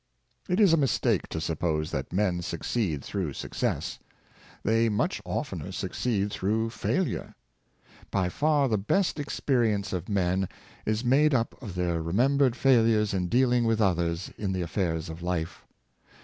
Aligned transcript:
It 0.49 0.59
is 0.59 0.73
a 0.73 0.77
mistake 0.77 1.27
to 1.29 1.39
suppose 1.39 1.91
that 1.91 2.11
men 2.11 2.41
succeed 2.41 3.03
through 3.03 3.33
success; 3.33 3.99
they 4.63 4.89
much 4.89 5.21
oftener 5.25 5.71
succeed 5.71 6.31
through 6.31 6.71
failure. 6.71 7.35
By 8.09 8.27
far 8.29 8.67
the 8.67 8.79
best 8.79 9.19
experience 9.19 9.93
of 9.93 10.09
men 10.09 10.49
is 10.87 11.05
made 11.05 11.35
up 11.35 11.53
of 11.61 11.75
their 11.75 12.01
remembered 12.01 12.55
failures 12.55 13.13
in 13.13 13.27
dealing 13.27 13.63
with 13.63 13.79
others 13.79 14.31
in 14.39 14.53
the 14.53 14.63
af 14.63 14.71
fairs 14.71 15.07
of 15.07 15.21
life. 15.21 15.67